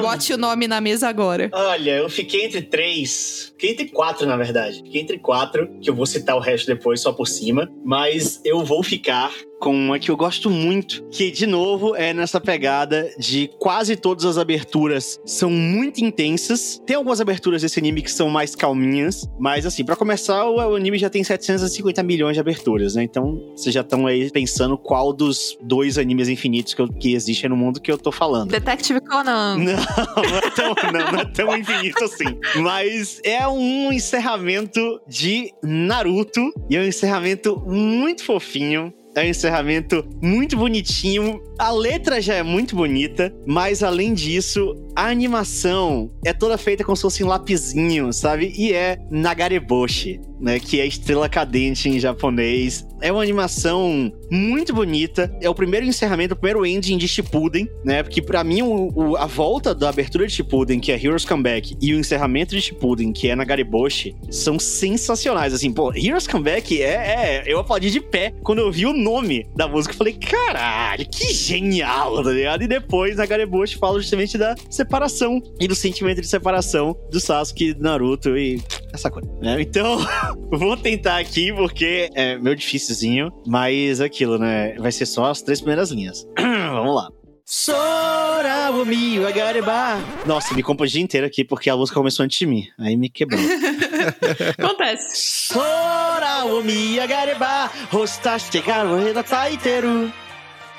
[0.00, 1.50] Bote o nome na mesa agora.
[1.52, 3.48] Olha, eu fiquei entre três.
[3.58, 4.76] Fiquei entre quatro, na verdade.
[4.76, 7.68] Fiquei entre quatro, que eu vou citar o resto depois só por cima.
[7.84, 12.40] Mas eu vou ficar com uma que eu gosto muito, que de novo é nessa
[12.40, 16.80] pegada de quase todas as aberturas são muito intensas.
[16.86, 20.74] Tem algumas aberturas desse anime que são mais calminhas, mas assim, pra começar, o, o
[20.76, 23.02] anime já tem 750 milhões de aberturas, né?
[23.02, 27.48] Então, vocês já estão aí pensando qual dos dois animes infinitos que, eu- que existem
[27.48, 28.50] no mundo que eu tô falando.
[28.50, 29.56] Detective Conan.
[29.66, 32.38] Não, não é, tão, não, não é tão infinito assim.
[32.62, 36.52] Mas é um encerramento de Naruto.
[36.70, 38.92] E é um encerramento muito fofinho.
[39.16, 41.40] É um encerramento muito bonitinho.
[41.58, 46.94] A letra já é muito bonita, mas além disso, a animação é toda feita como
[46.94, 48.52] se fosse um lapisinho, sabe?
[48.58, 50.60] E é Nagareboshi, né?
[50.60, 52.86] Que é estrela cadente em japonês.
[53.00, 55.34] É uma animação muito bonita.
[55.40, 58.02] É o primeiro encerramento, o primeiro ending de Shippuden, né?
[58.02, 61.74] Porque pra mim, o, o- a volta da abertura de Shippuden, que é Heroes Comeback,
[61.80, 65.54] e o encerramento de Shippuden, que é Nagareboshi, são sensacionais.
[65.54, 67.44] Assim, pô, Heroes Comeback é, é...
[67.46, 69.94] Eu aplaudi de pé quando eu vi o nome da música.
[69.94, 72.62] Eu falei, caralho, que genial, tá ligado?
[72.62, 77.82] E depois, Nagareboshi fala justamente da separação e do sentimento de separação do Sasuke, do
[77.82, 78.60] Naruto e
[78.92, 79.60] essa coisa, né?
[79.60, 79.98] Então,
[80.50, 84.74] vou tentar aqui porque é meio dificilzinho, mas aquilo, né?
[84.74, 86.26] Vai ser só as três primeiras linhas.
[86.36, 87.08] Vamos lá.
[87.48, 90.00] Sora o mi agareba.
[90.26, 92.66] Nossa, me compro o dia inteiro aqui porque a música começou antes de mim.
[92.76, 93.38] Aí me quebrou.
[94.58, 95.52] Acontece.
[95.52, 97.70] Sora o mi agareba.
[97.92, 100.12] Rostaste garo reda taiteru.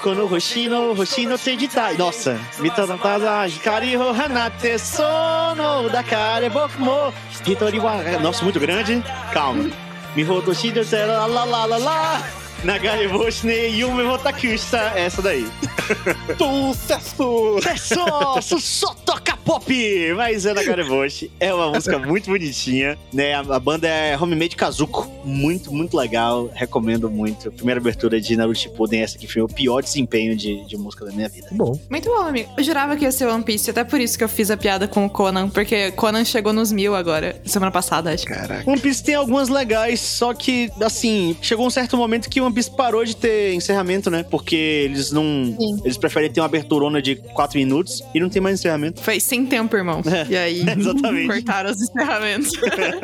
[0.02, 1.96] Kono hoshi no hoshi no tenjitai.
[1.98, 7.14] Nossa, mitatada hikari ho hanate sono dakare boku mo
[7.46, 7.96] hitori wa...
[8.20, 9.02] Nossa, muito grande.
[9.32, 9.72] Calma.
[10.18, 12.47] Mihodoshi de la la la la la.
[12.64, 14.94] Nagareboshi ne yume motakushita.
[14.96, 15.46] Essa daí.
[16.38, 17.60] Sucesso!
[17.68, 19.66] É só, só, só toca pop!
[20.16, 21.32] Mas é Nagareboshi.
[21.40, 23.36] É uma música muito bonitinha, né?
[23.36, 25.08] A, a banda é Homemade Kazuko.
[25.24, 26.50] Muito, muito legal.
[26.54, 27.52] Recomendo muito.
[27.52, 29.02] Primeira abertura de Naruto Shippuden.
[29.02, 31.48] Essa aqui foi o pior desempenho de, de música da minha vida.
[31.52, 32.50] Bom, Muito bom, amigo.
[32.58, 34.88] Eu jurava que ia ser One Piece, até por isso que eu fiz a piada
[34.88, 38.26] com o Conan, porque Conan chegou nos mil agora, semana passada, acho.
[38.26, 38.70] caraca.
[38.70, 42.72] One Piece tem algumas legais, só que, assim, chegou um certo momento que One Piece
[42.72, 44.24] parou de ter encerramento, né?
[44.24, 45.22] Porque eles não.
[45.24, 45.80] Sim.
[45.84, 49.00] Eles preferem ter uma aberturona de 4 minutos e não tem mais encerramento.
[49.00, 50.02] Foi sem tempo, irmão.
[50.08, 51.28] É, E aí, exatamente.
[51.28, 52.52] cortaram os encerramentos.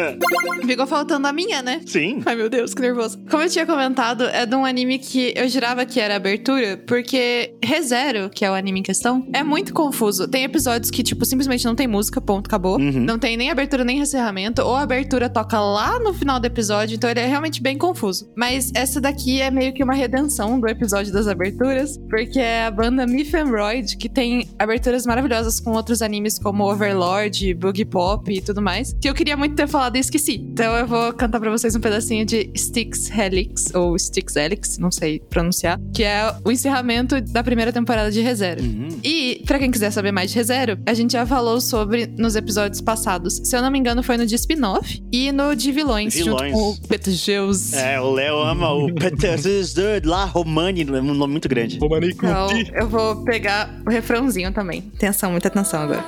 [0.65, 1.81] Ficou faltando a minha, né?
[1.85, 2.23] Sim.
[2.25, 3.19] Ai, meu Deus, que nervoso.
[3.29, 7.53] Como eu tinha comentado, é de um anime que eu jurava que era abertura, porque
[7.63, 10.27] ReZero, que é o anime em questão, é muito confuso.
[10.27, 12.79] Tem episódios que, tipo, simplesmente não tem música, ponto, acabou.
[12.79, 13.01] Uhum.
[13.01, 16.95] Não tem nem abertura nem encerramento, ou a abertura toca lá no final do episódio,
[16.95, 18.31] então ele é realmente bem confuso.
[18.35, 22.71] Mas essa daqui é meio que uma redenção do episódio das aberturas, porque é a
[22.71, 28.61] banda Mythemroid, que tem aberturas maravilhosas com outros animes como Overlord, Boogie Pop e tudo
[28.61, 30.35] mais, que eu queria muito ter falado e esqueci.
[30.35, 34.91] Então eu vou cantar pra vocês um pedacinho de Styx Helix, ou Styx Helix, não
[34.91, 38.61] sei pronunciar, que é o encerramento da primeira temporada de ReZero.
[38.61, 38.99] Uhum.
[39.03, 42.81] E, pra quem quiser saber mais de ReZero, a gente já falou sobre nos episódios
[42.81, 43.41] passados.
[43.43, 46.51] Se eu não me engano, foi no de spin-off e no de vilões, Vilões.
[46.51, 47.75] junto com o Betelgeuse.
[47.75, 49.22] É, o Léo ama o Peter
[50.04, 51.78] lá, Romani, é um nome muito grande.
[51.78, 52.72] Romani Então, Kunti.
[52.74, 54.90] eu vou pegar o refrãozinho também.
[54.96, 56.04] Atenção, muita atenção agora.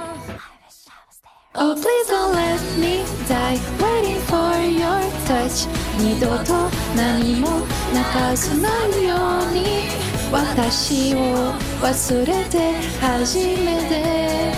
[1.57, 5.67] Oh, please don't let me die waiting for your touch
[5.99, 9.17] 二度と何も泣かずないよ
[9.51, 9.89] うに
[10.31, 14.55] 私を忘れて初めて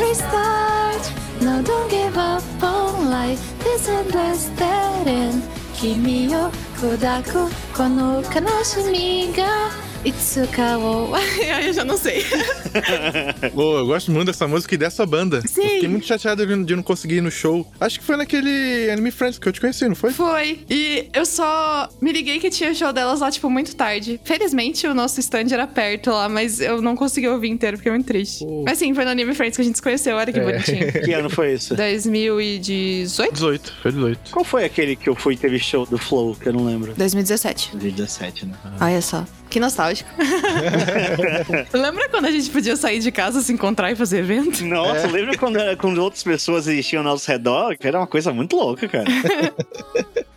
[0.00, 5.40] Restart No don't give up on life This endless dead end
[5.74, 6.28] 君
[6.86, 9.70] を砕くこの悲しみが
[10.05, 11.17] Itsuka wo...
[11.65, 12.23] eu já não sei.
[13.55, 15.41] oh, eu gosto muito dessa música e dessa banda.
[15.41, 15.63] Sim.
[15.63, 17.65] Eu fiquei muito chateado de não conseguir ir no show.
[17.79, 20.11] Acho que foi naquele Anime Friends que eu te conheci, não foi?
[20.11, 20.59] Foi.
[20.69, 24.19] E eu só me liguei que tinha show delas lá, tipo, muito tarde.
[24.23, 28.05] Felizmente, o nosso stand era perto lá, mas eu não consegui ouvir inteiro, porque muito
[28.05, 28.45] triste.
[28.63, 30.43] Mas sim, foi no Anime Friends que a gente se conheceu, olha que é.
[30.43, 30.91] bonitinho.
[31.03, 31.75] Que ano foi isso?
[31.75, 33.33] 2018?
[33.33, 34.31] 18, foi 18.
[34.31, 36.93] Qual foi aquele que eu fui e teve show do Flow, que eu não lembro?
[36.95, 37.71] 2017.
[37.71, 38.53] 2017, né?
[38.79, 39.25] Olha só.
[39.49, 39.94] Que nostálgico.
[41.71, 44.65] Lembra quando a gente podia sair de casa, se encontrar e fazer evento?
[44.65, 47.75] Nossa, lembra quando, quando outras pessoas existiam ao nosso redor?
[47.79, 49.05] Era uma coisa muito louca, cara.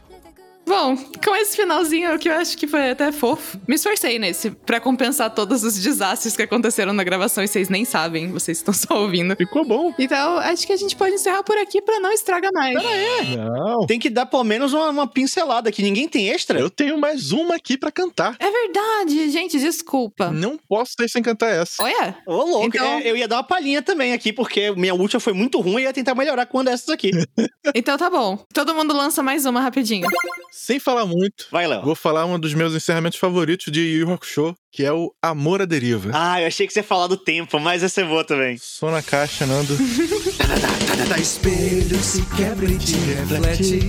[0.69, 4.79] Bom, com esse finalzinho que eu acho que foi até fofo, me esforcei nesse pra
[4.79, 9.01] compensar todos os desastres que aconteceram na gravação e vocês nem sabem, vocês estão só
[9.01, 9.35] ouvindo.
[9.35, 9.95] Ficou bom.
[9.99, 12.75] Então, acho que a gente pode encerrar por aqui pra não estragar mais.
[13.37, 13.87] Não.
[13.87, 16.61] Tem que dar pelo menos uma, uma pincelada, que ninguém tem extra.
[16.61, 18.37] Eu tenho mais uma aqui pra cantar.
[18.39, 20.31] É verdade, gente, desculpa.
[20.31, 21.83] Não posso sair sem cantar essa.
[21.83, 25.19] Olha, Ô, louco, Então- é, eu ia dar uma palhinha também aqui, porque minha última
[25.19, 27.11] foi muito ruim e ia tentar melhorar com uma dessas aqui.
[27.75, 28.45] então tá bom.
[28.53, 30.07] Todo mundo lança mais uma rapidinho.
[30.61, 31.83] Sem falar muito, Vai, Léo.
[31.83, 35.63] vou falar um dos meus encerramentos favoritos de Yu Yu Hakusho, que é o Amor
[35.63, 36.11] à Deriva.
[36.13, 38.59] Ah, eu achei que você ia falar do tempo, mas essa é boa também.
[38.61, 39.77] Sou na caixa, Nando.
[40.99, 43.81] Cada espelho se quebra e te reflete.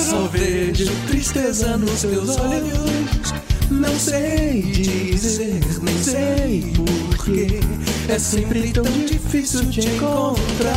[0.00, 3.32] Só vejo tristeza nos teus olhos.
[3.70, 7.60] Não sei dizer, nem sei porquê.
[8.08, 10.72] É sempre tão difícil te encontrar.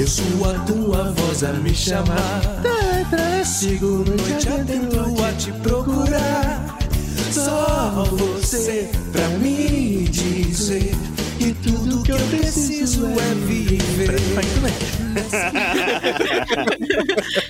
[0.00, 2.40] Eu sou a tua voz a me chamar.
[3.44, 6.78] Sigo noite atento a te procurar.
[7.30, 10.90] Só você pra me dizer.
[11.38, 14.14] E tudo que eu preciso é viver.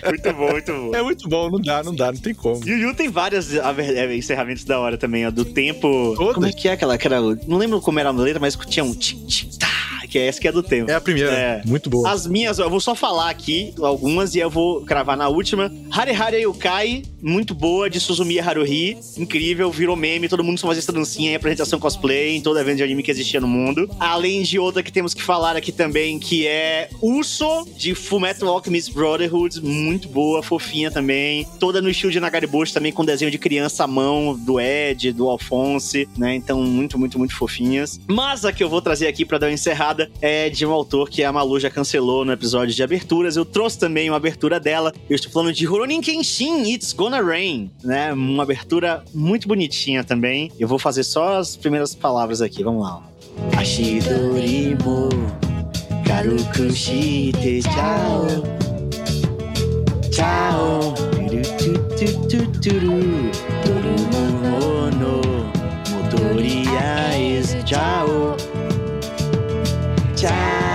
[0.04, 0.94] muito bom, muito bom.
[0.94, 2.61] É muito bom, não dá, não dá, não tem como.
[2.66, 6.14] Yu Yu tem várias é, encerramentos da hora também, ó, do tempo.
[6.16, 6.35] Todo?
[6.35, 7.38] Como é que é aquela, aquela.
[7.46, 9.73] Não lembro como era a letra, mas tinha um tchim, tchim, tá.
[10.14, 10.88] Que é essa que é do tempo.
[10.88, 11.62] É a primeira, É.
[11.66, 12.09] muito boa.
[12.09, 15.72] As minhas, eu vou só falar aqui algumas e eu vou cravar na última.
[15.90, 18.96] Hare Hare Yukai, muito boa, de Suzumiya Haruhi.
[19.18, 22.77] Incrível, virou meme, todo mundo só fazia essa dancinha em apresentação cosplay, em todo evento
[22.77, 23.90] de anime que existia no mundo.
[23.98, 28.92] Além de outra que temos que falar aqui também, que é Uso, de Fullmetal Alchemist
[28.94, 29.61] Brotherhood.
[29.62, 31.44] Muito boa, fofinha também.
[31.59, 35.29] Toda no estilo de Nagariboshi também, com desenho de criança à mão, do Ed, do
[35.29, 36.37] Alphonse, né?
[36.37, 37.98] Então, muito, muito, muito fofinhas.
[38.07, 41.08] Mas a que eu vou trazer aqui pra dar uma encerrada é de um autor
[41.08, 43.36] que a Malu já cancelou no episódio de aberturas.
[43.36, 44.92] Eu trouxe também uma abertura dela.
[45.08, 48.12] Eu estou falando de Rurouni Kenshin, It's Gonna Rain, né?
[48.12, 50.50] Uma abertura muito bonitinha também.
[50.58, 52.62] Eu vou fazer só as primeiras palavras aqui.
[52.62, 53.02] Vamos lá.
[53.56, 55.08] Ashidori mo
[56.06, 58.26] karuku shite chao.
[60.12, 60.94] Chao.
[61.58, 63.00] Turutututuru.
[63.64, 65.20] Torumo no
[65.92, 67.56] motoriais.
[67.66, 68.53] Chao.
[70.24, 70.73] Chao.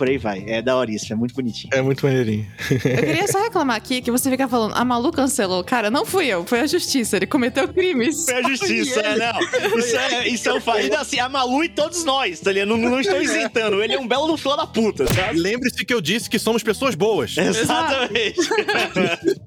[0.00, 0.42] Por aí vai.
[0.46, 1.68] É da hora isso, é muito bonitinho.
[1.74, 2.46] É muito maneirinho.
[2.70, 5.62] Eu queria só reclamar aqui que você fica falando, a Malu cancelou.
[5.62, 7.18] Cara, não fui eu, foi a justiça.
[7.18, 8.24] Ele cometeu crimes.
[8.24, 9.78] Foi a justiça, é, não.
[9.78, 10.78] Isso é, isso é um fato.
[10.78, 12.68] Ainda assim, a Malu e todos nós, tá ligado?
[12.68, 13.82] Não, não estou isentando.
[13.82, 15.38] Ele é um belo no fila da puta, sabe?
[15.38, 17.36] Lembre-se que eu disse que somos pessoas boas.
[17.36, 18.40] Exatamente.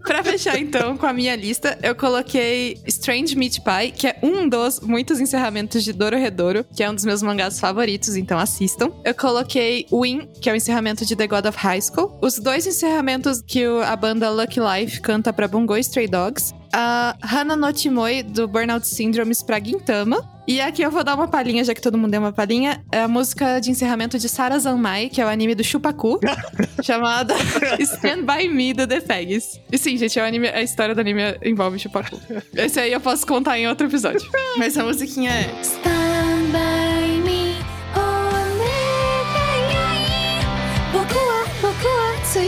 [0.03, 4.47] Pra fechar, então, com a minha lista, eu coloquei Strange Meat Pie, que é um
[4.47, 8.91] dos muitos encerramentos de Dororedoro, que é um dos meus mangás favoritos, então assistam.
[9.03, 12.19] Eu coloquei Win, que é o encerramento de The God of High School.
[12.21, 16.53] Os dois encerramentos que o- a banda Lucky Life canta pra Bungo Stray Dogs.
[16.73, 20.27] A Hana no Chimoi, do Burnout Syndromes pra Gintama.
[20.45, 22.83] E aqui eu vou dar uma palhinha, já que todo mundo deu uma palhinha.
[22.91, 26.19] É a música de encerramento de Sara Zanmai, que é o anime do Chupacu,
[26.83, 27.33] chamada
[27.79, 29.61] Stand By Me, do The Pegs.
[29.71, 32.19] E sim, gente, é o anime, a história do anime envolve Chupacu.
[32.53, 34.27] Esse aí eu posso contar em outro episódio.
[34.57, 35.61] Mas a musiquinha é...
[35.61, 37.02] Stand by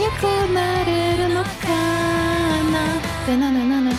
[0.06, 2.84] wa tsuyaku nareru no kana.
[3.26, 3.92] Tananana.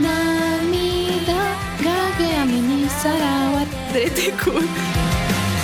[0.00, 1.40] Namida
[1.82, 3.92] ga geami ni sarawatte.
[3.92, 4.52] Deteku.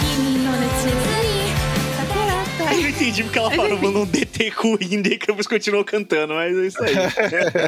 [0.01, 1.53] Kimi no netsu ni
[1.97, 2.75] sakurata.
[2.75, 5.85] Eu não entendi porque ela parou mandando um DT com o Indy e depois continuou
[5.85, 6.95] cantando, mas é isso aí.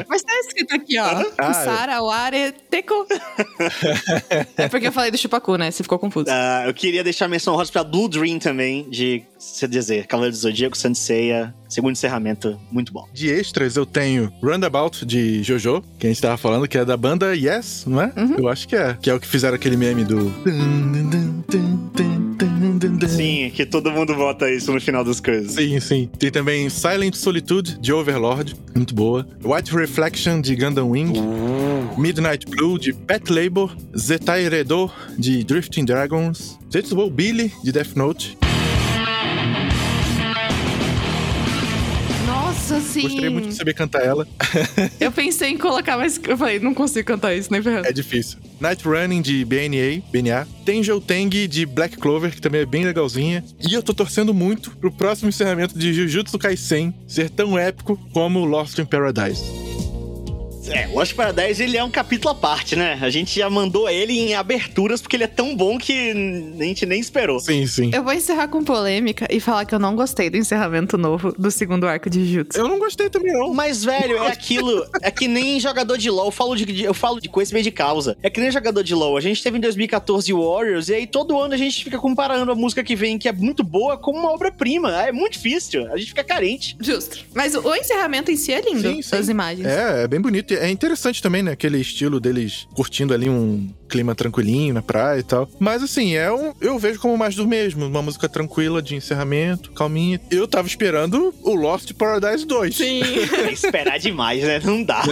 [0.07, 1.23] Mas tá escrito aqui, ó.
[1.37, 3.05] Ah, Sara Ware Teku.
[4.57, 5.69] é porque eu falei do Chupacu, né?
[5.69, 6.25] Você ficou confuso.
[6.29, 10.35] Ah, eu queria deixar a menção rosa pra Blue Dream também, de, se dizer, Cavaleiro
[10.35, 13.07] do Zodíaco, Senseiya, segundo encerramento, muito bom.
[13.13, 16.97] De extras, eu tenho Roundabout de Jojo, que a gente tava falando, que é da
[16.97, 18.11] banda Yes, não é?
[18.37, 18.97] Eu acho que é.
[19.01, 20.31] Que é o que fizeram aquele meme do.
[23.07, 25.53] Sim, que todo mundo bota isso no final das coisas.
[25.53, 26.09] Sim, sim.
[26.19, 29.27] Tem também Silent Solitude, de Overlord, muito boa.
[29.43, 31.13] White Reflection, de Gundam Wing.
[31.97, 33.75] Midnight Blue, de Pet Labor.
[33.97, 36.59] Zetai Redo, de Drifting Dragons.
[36.69, 38.37] Tetsuo Billy, de Death Note.
[43.01, 43.07] Sim.
[43.07, 44.27] Gostaria muito de saber cantar ela.
[44.99, 47.87] Eu pensei em colocar, mas eu falei, não consigo cantar isso, nem ferrando.
[47.87, 48.37] É difícil.
[48.59, 50.47] Night Running, de BNA, BNA.
[50.65, 53.43] Tenjo Teng, de Black Clover, que também é bem legalzinha.
[53.59, 58.43] E eu tô torcendo muito pro próximo encerramento de Jujutsu Kaisen ser tão épico como
[58.45, 59.43] Lost in Paradise.
[60.71, 62.97] É, Lost Paradise, ele é um capítulo à parte, né?
[63.01, 66.11] A gente já mandou ele em aberturas porque ele é tão bom que
[66.59, 67.39] a gente nem esperou.
[67.39, 67.91] Sim, sim.
[67.93, 71.49] Eu vou encerrar com polêmica e falar que eu não gostei do encerramento novo do
[71.51, 72.59] segundo arco de Jujutsu.
[72.59, 73.53] Eu não gostei também, não.
[73.53, 74.85] Mas, velho, é aquilo.
[75.01, 76.27] É que nem jogador de LoL.
[76.27, 78.17] Eu falo de, eu falo de conhecimento de causa.
[78.21, 79.17] É que nem jogador de LoL.
[79.17, 82.55] A gente teve em 2014 Warriors, e aí todo ano a gente fica comparando a
[82.55, 85.03] música que vem, que é muito boa, com uma obra-prima.
[85.03, 85.91] É muito difícil.
[85.91, 86.75] A gente fica carente.
[86.79, 87.19] Justo.
[87.33, 89.15] Mas o, o encerramento em si é lindo, Sim, sim.
[89.15, 89.67] as imagens.
[89.67, 90.53] É, é bem bonito.
[90.61, 91.51] É interessante também, né?
[91.51, 95.49] Aquele estilo deles curtindo ali um clima tranquilinho na praia e tal.
[95.59, 97.85] Mas assim, é um, eu vejo como mais do mesmo.
[97.85, 100.19] Uma música tranquila de encerramento, calminha.
[100.29, 102.75] Eu tava esperando o Lost Paradise 2.
[102.75, 103.01] Sim.
[103.47, 104.61] É esperar demais, né?
[104.63, 105.03] Não dá.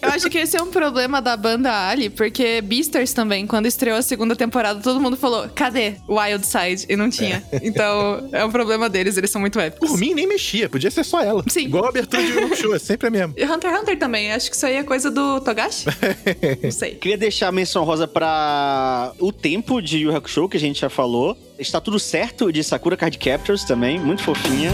[0.00, 3.96] Eu acho que esse é um problema da banda Ali, porque Beasters também, quando estreou
[3.96, 6.86] a segunda temporada, todo mundo falou: cadê Wild Side?
[6.88, 7.42] E não tinha.
[7.62, 9.90] Então, é um problema deles, eles são muito épicos.
[9.90, 10.68] Por mim, nem mexia.
[10.68, 11.44] Podia ser só ela.
[11.48, 11.66] Sim.
[11.66, 13.34] Igual a abertura de Yu Show, é sempre a mesma.
[13.36, 15.86] E Hunter x Hunter também, acho que isso aí é coisa do Togashi?
[16.62, 16.94] não sei.
[16.94, 20.78] Queria deixar a menção rosa pra o tempo de Yu Yu Hakusho, que a gente
[20.78, 21.36] já falou.
[21.58, 24.72] Está tudo certo de Sakura Card Captors também, muito fofinha.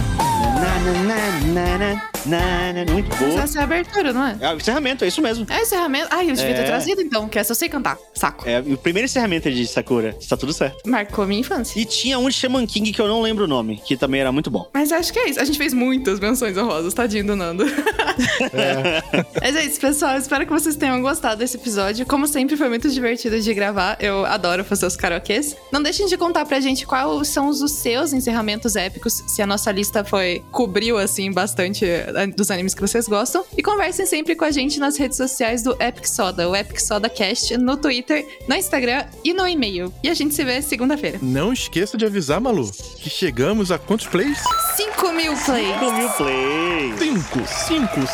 [0.59, 2.93] Na, na, na, na, na, na, na.
[2.93, 3.43] Muito boa.
[3.43, 4.37] essa é a abertura, não é?
[4.41, 5.47] É o encerramento, é isso mesmo.
[5.51, 6.09] É encerramento.
[6.11, 6.64] Ai, eu devia ter É.
[6.64, 7.99] trazido então, que essa eu sei cantar.
[8.14, 8.49] Saco.
[8.49, 10.16] É, o primeiro encerramento é de Sakura.
[10.18, 10.89] Está tudo certo.
[10.89, 11.79] Marcou minha infância.
[11.79, 14.33] E tinha um de Shaman King que eu não lembro o nome, que também era
[14.33, 14.68] muito bom.
[14.72, 15.41] Mas acho que é isso.
[15.41, 17.64] A gente fez muitas menções honrosas, tadinho do Nando.
[19.41, 20.16] Mas é isso, pessoal.
[20.16, 22.05] Espero que vocês tenham gostado desse episódio.
[22.07, 23.97] Como sempre, foi muito divertido de gravar.
[24.01, 25.57] Eu adoro fazer os karaokês.
[25.72, 29.70] Não deixem de contar pra gente quais são os seus encerramentos épicos, se a nossa
[29.70, 33.45] lista foi cobriu, assim, bastante eh, dos animes que vocês gostam.
[33.57, 37.09] E conversem sempre com a gente nas redes sociais do Epic Soda, o Epic Soda
[37.09, 39.93] Cast, no Twitter, no Instagram e no e-mail.
[40.03, 41.18] E a gente se vê segunda-feira.
[41.22, 44.39] Não esqueça de avisar, Malu, que chegamos a quantos plays?
[44.76, 45.79] 5 mil plays!
[45.79, 46.99] 5 mil plays.
[46.99, 48.07] Cinco, cinco,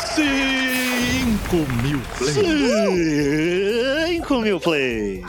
[0.95, 2.35] cinco mil plays.
[4.15, 5.21] 5 mil plays.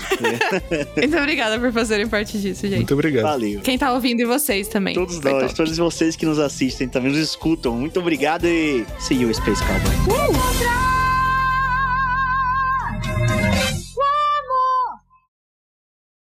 [0.96, 2.76] Muito obrigada por fazerem parte disso, gente.
[2.76, 3.24] Muito obrigado.
[3.24, 3.60] Valeu.
[3.60, 4.94] Quem tá ouvindo e vocês também.
[4.94, 5.54] Todos Foi nós, top.
[5.54, 7.74] todos vocês que nos assistem, também nos escutam.
[7.74, 10.18] Muito obrigado e see you, Space Cowboy.
[10.18, 10.95] Outra